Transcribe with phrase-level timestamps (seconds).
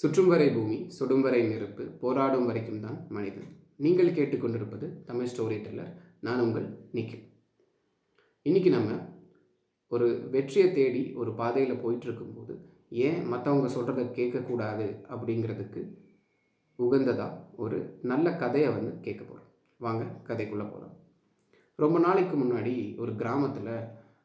[0.00, 3.48] சுற்றும் வரை பூமி சுடும் வரை நெருப்பு போராடும் வரைக்கும் தான் மனிதன்.
[3.84, 5.90] நீங்கள் கேட்டுக்கொண்டிருப்பது தமிழ் ஸ்டோரி டெல்லர்.
[6.26, 7.24] நான் உங்கள் நிக்கில்.
[8.46, 8.96] இன்றைக்கி நம்ம
[9.92, 12.54] ஒரு வெற்றியை தேடி ஒரு பாதையில் போயிட்டுருக்கும்போது
[13.06, 15.82] ஏன் மற்றவங்க சொல்கிறத கேட்கக்கூடாது அப்படிங்கிறதுக்கு
[16.78, 17.78] உகந்ததாக ஒரு
[18.12, 19.48] நல்ல கதையை வந்து கேட்க போகிறோம்
[19.86, 20.96] வாங்க கதைக்குள்ளே போகலாம்
[21.84, 23.72] ரொம்ப நாளைக்கு முன்னாடி ஒரு கிராமத்தில்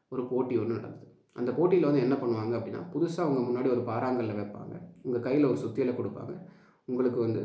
[0.08, 1.06] ஒரு போட்டி ஒன்று நடந்தது.
[1.34, 4.74] அந்த போட்டியில் வந்து என்ன பண்ணுவாங்க அப்படின்னா புதுசாக அவங்க முன்னாடி ஒரு பாறாங்கல்ல வைப்பாங்க.
[5.16, 6.32] உங்கள் கையில் ஒரு சுத்தியில் கொடுப்பாங்க.
[6.88, 7.42] உங்களுக்கு வந்து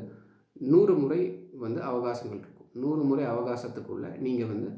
[0.72, 1.20] நூறு முறை
[1.62, 2.70] வந்து அவகாசங்கள் இருக்கும்.
[2.82, 4.70] நூறு முறை அவகாசத்துக்குள்ளே நீங்கள் வந்து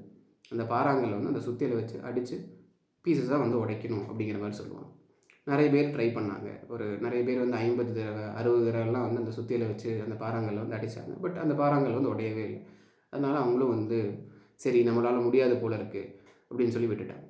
[0.51, 2.37] அந்த பாறாங்கல்ல வந்து அந்த சுத்தியலை வச்சு அடித்து
[3.05, 4.89] பீசஸாக வந்து உடைக்கணும் அப்படிங்கிற மாதிரி சொல்லுவாங்க.
[5.51, 6.49] நிறைய பேர் ட்ரை பண்ணாங்க.
[6.73, 10.77] ஒரு நிறைய பேர் வந்து ஐம்பது தடவை அறுபது தடவைலாம் வந்து அந்த சுத்தியலை வச்சு அந்த பாறாங்கல்ல வந்து
[10.79, 12.61] அடித்தாங்க பட் அந்த பாறாங்கல் வந்து உடையவே இல்லை.
[13.13, 13.99] அதனால் அவங்களும் வந்து
[14.65, 16.11] சரி நம்மளால் முடியாது போல இருக்குது
[16.51, 17.25] அப்படின்னு சொல்லி விட்டுட்டாங்க.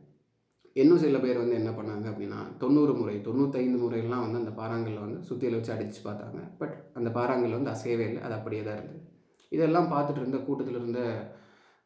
[0.76, 5.20] இன்னும் சில பேர் வந்து என்ன பண்ணாங்க அப்படின்னா தொண்ணூறு முறை தொண்ணூத்தைந்து முறையெல்லாம் வந்து அந்த பாறாங்கல்ல வந்து
[5.30, 6.40] சுத்தியில் வச்சு அடித்து பார்த்தாங்க.
[6.62, 8.22] பட் அந்த பாறாங்கல் வந்து அசையவே இல்லை.
[8.22, 9.02] அது அப்படியே தான் இருந்தது.
[9.52, 11.02] இதெல்லாம் பார்த்துட்டு இருந்த கூட்டத்தில் இருந்த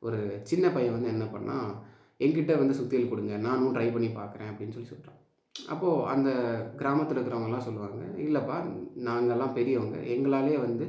[0.03, 1.69] ஒரு சின்ன பையன் வந்து என்ன பண்ணால்
[2.19, 3.33] என்கிட்ட வந்து சுத்தியல் கொடுங்க.
[3.47, 5.19] நானும் ட்ரை பண்ணி பார்க்குறேன் அப்படின்னு சொல்லி சொல்கிறான்
[5.55, 6.29] அப்போது அந்த
[6.77, 8.57] கிராமத்தில் இருக்கிறவங்கலாம் சொல்லுவாங்க இல்லைப்பா
[9.09, 9.97] நாங்கள்லாம் பெரியவங்க.
[10.15, 10.85] எங்களாலே வந்து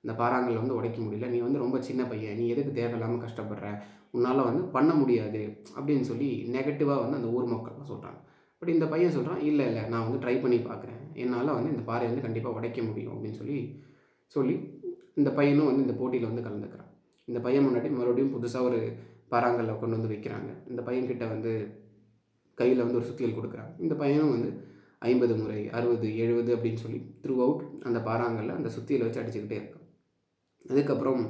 [0.00, 1.28] இந்த பாறாங்கல்ல வந்து உடைக்க முடியல.
[1.28, 2.36] நீ வந்து ரொம்ப சின்ன பையன்.
[2.36, 3.68] நீ எதுக்கு தேவையில்லாமல் கஷ்டப்படுற?
[4.10, 5.62] உன்னால் வந்து பண்ண முடியாது.
[5.78, 8.20] அப்படின்னு சொல்லி நெகட்டிவாக வந்து அந்த ஊர் மக்கள்லாம் சொல்கிறாங்க
[8.58, 12.08] பட் இந்த பையன் சொல்கிறான் இல்லை இல்லை நான் வந்து ட்ரை பண்ணி பார்க்குறேன் என்னால் வந்து இந்த பாறையை
[12.08, 13.12] வந்து கண்டிப்பாக உடைக்க முடியும்.
[13.12, 13.58] அப்படின்னு சொல்லி
[14.26, 14.54] சொல்லி
[15.14, 16.90] இந்த பையனும் வந்து இந்த போட்டியில் வந்து கலந்துக்கிறான்.
[17.24, 18.80] இந்த பையன் முன்னாடி மறுபடியும் புதுசாக ஒரு
[19.30, 20.50] பாறாங்கல்ல கொண்டு வந்து வைக்கிறாங்க.
[20.68, 21.52] இந்த பையன்கிட்ட வந்து
[22.54, 23.72] கையில் வந்து ஒரு சுத்தியல் கொடுக்குறாங்க.
[23.78, 24.50] இந்த பையனும் வந்து
[24.98, 29.77] ஐம்பது முறை அறுபது எழுபது அப்படின்னு சொல்லி த்ரூ அவுட் அந்த பாறாங்கல்ல அந்த சுத்தியில் வச்சு அடிச்சுக்கிட்டே இருக்கான்.
[30.64, 31.22] அதுக்கப்புறம்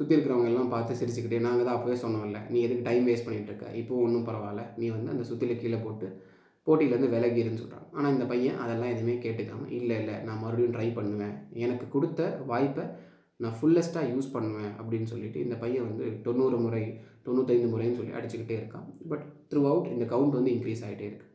[0.00, 3.68] சுற்றி இருக்கிறவங்க எல்லாம் பார்த்து சிரிச்சுக்கிட்டே நாங்கள் தான் அப்போவே சொன்னோம்ல நீ எதுக்கு டைம் வேஸ்ட் பண்ணிகிட்டு இருக்க?
[3.80, 6.08] இப்போ ஒன்றும் பரவாயில்ல நீ வந்து அந்த சுற்றியில் கீழே போட்டு
[6.66, 11.34] போட்டியிலேருந்து விலகிருன்னு சொல்கிறான் ஆனால் இந்த பையன் அதெல்லாம் எதுவுமே கேட்டுக்காம இல்லை இல்லை நான் மறுபடியும் ட்ரை பண்ணுவேன்.
[11.64, 12.84] எனக்கு கொடுத்த வாய்ப்பை
[13.40, 16.84] நான் ஃபுல்லஸ்ட்டாக யூஸ் பண்ணுவேன் அப்படின்னு சொல்லிட்டு இந்த பையன் வந்து தொண்ணூறு முறை
[17.26, 18.86] தொண்ணூத்தைந்து முறைன்னு சொல்லி அடிச்சுக்கிட்டே இருக்கான்.
[19.10, 21.34] பட் த்ரூ அவுட் இந்த கவுண்ட் வந்து இன்க்ரீஸ் ஆகிட்டே இருக்குது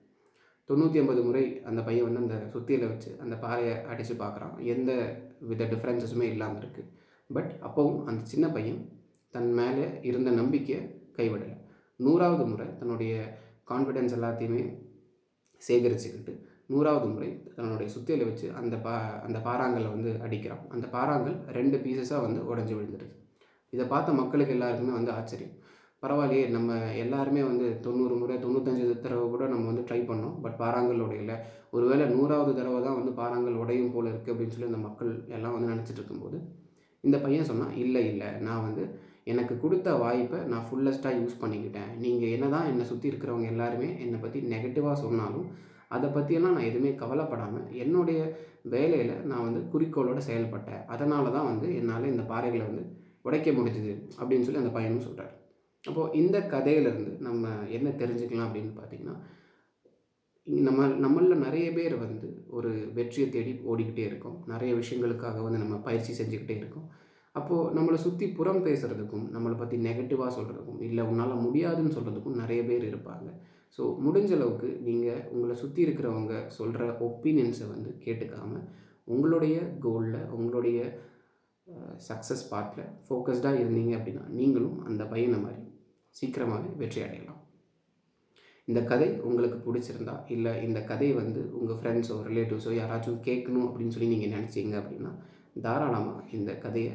[0.69, 4.53] தொண்ணூற்றி ஐம்பது முறை அந்த பையன் வந்து அந்த சுத்தியில் வச்சு அந்த பாறையை அடித்து பார்க்குறான்.
[4.73, 4.91] எந்த
[5.49, 6.89] வித டிஃப்ரென்சஸுமே இல்லாமல் இருக்குது
[7.35, 8.81] பட் அப்போவும் அந்த சின்ன பையன்
[9.33, 10.81] தன் மேலே இருந்த நம்பிக்கையை
[11.17, 11.55] கைவிடலை.
[11.99, 13.13] நூறாவது முறை தன்னுடைய
[13.71, 14.63] கான்ஃபிடென்ஸ் எல்லாத்தையுமே
[15.61, 16.33] சேகரிச்சுக்கிட்டு
[16.71, 18.93] நூறாவது முறை தன்னுடைய சுத்தியில் வச்சு அந்த பா
[19.25, 20.63] அந்த பாறாங்கலை வந்து அடிக்கிறான்.
[20.75, 23.13] அந்த பாறாங்கல் ரெண்டு பீசஸாக வந்து உடஞ்சி விழுந்துடுது
[23.73, 25.53] இதை பார்த்த மக்களுக்கு எல்லாருக்குமே வந்து ஆச்சரியம்.
[26.03, 30.35] பரவாயில்லையே நம்ம எல்லாருமே வந்து தொண்ணூறு முறை தொண்ணூத்தஞ்சு தடவை கூட நம்ம வந்து ட்ரை பண்ணோம்.
[30.43, 31.35] பட் பாறாங்கல் உடையில
[31.75, 35.71] ஒருவேளை நூறாவது தடவை தான் வந்து பாறாங்கல் உடையும் போல் இருக்குது அப்படின்னு சொல்லி அந்த மக்கள் எல்லாம் வந்து
[35.73, 36.39] நினச்சிட்டு இருக்கும்போது
[37.03, 38.83] இந்த பையன் சொன்னால் இல்லை இல்லை நான் வந்து
[39.31, 41.91] எனக்கு கொடுத்த வாய்ப்பை நான் ஃபுல்லஸ்ட்டாக யூஸ் பண்ணிக்கிட்டேன்.
[42.03, 45.45] நீங்கள் என்ன தான் என்னை சுற்றி இருக்கிறவங்க எல்லாருமே என்னை பற்றி நெகட்டிவாக சொன்னாலும்
[45.95, 48.19] அதை பற்றியெல்லாம் நான் எதுவுமே கவலைப்படாமல் என்னுடைய
[48.73, 50.83] வேலையில் நான் வந்து குறிக்கோளோடு செயல்பட்டேன்.
[50.93, 52.83] அதனால தான் வந்து என்னால் இந்த பாறைகளை வந்து
[53.27, 55.33] உடைக்க முடிஞ்சுது அப்படின்னு சொல்லி அந்த பையனும் சொல்கிறார்
[55.83, 59.15] அப்போது இந்த கதையிலேருந்து நம்ம என்ன தெரிஞ்சுக்கலாம் அப்படின்னு பார்த்தீங்கன்னா
[60.47, 62.27] நம்ம நம்மளில் நிறைய பேர் வந்து
[62.57, 64.37] ஒரு வெற்றியை தேடி ஓடிக்கிட்டே இருக்கோம்.
[64.53, 66.87] நிறைய விஷயங்களுக்காக வந்து நம்ம பயிற்சி செஞ்சுக்கிட்டே இருக்கோம்.
[67.35, 72.83] அப்போது நம்மளை சுற்றி புறம் பேசுகிறதுக்கும் நம்மளை பற்றி நெகட்டிவாக சொல்கிறதுக்கும் இல்லை உன்னால் முடியாதுன்னு சொல்கிறதுக்கும் நிறைய பேர்
[72.89, 73.29] இருப்பாங்க.
[73.77, 78.67] ஸோ முடிஞ்ச அளவுக்கு நீங்கள் உங்களை சுற்றி இருக்கிறவங்க சொல்கிற ஒப்பீனியன்ஸை வந்து கேட்டுக்காமல்
[79.13, 79.55] உங்களுடைய
[79.85, 80.79] கோலில் உங்களுடைய
[82.09, 85.63] சக்ஸஸ் பார்ட்டில் ஃபோக்கஸ்டாக இருந்தீங்க அப்படின்னா நீங்களும் அந்த பையனை மாதிரி
[86.15, 87.41] சீக்கிரமாகவே வெற்றி அடையலாம்.
[88.67, 94.13] இந்த கதை உங்களுக்கு பிடிச்சிருந்தா இல்லை இந்த கதை வந்து உங்கள் ஃப்ரெண்ட்ஸோ ரிலேட்டிவ்ஸோ யாராச்சும் கேட்கணும் அப்படின்னு சொல்லி
[94.13, 95.11] நீங்கள் நினச்சிங்க அப்படின்னா
[95.65, 96.93] தாராளமாக இந்த கதையை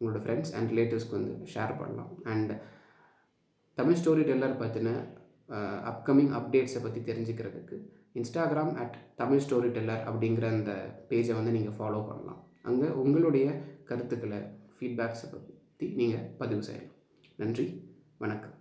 [0.00, 2.12] உங்களோட ஃப்ரெண்ட்ஸ் அண்ட் ரிலேட்டிவ்ஸ்க்கு வந்து ஷேர் பண்ணலாம்.
[2.32, 2.52] அண்ட்
[3.78, 4.92] தமிழ் ஸ்டோரி டெல்லர் பற்றின
[5.90, 7.76] அப்கமிங் அப்டேட்ஸை பற்றி தெரிஞ்சுக்கிறதுக்கு
[8.20, 10.72] Instagram at Tamil storyteller அப்படிங்கிற அந்த
[11.10, 12.40] பேஜை வந்து நீங்கள் ஃபாலோ பண்ணலாம்.
[12.70, 13.48] அங்கே உங்களுடைய
[13.90, 14.40] கருத்துக்களை
[14.78, 16.96] ஃபீட்பேக்ஸை பற்றி நீங்கள் பதிவு செய்யலாம்.
[17.42, 17.66] நன்றி
[18.24, 18.56] வணக்கம்.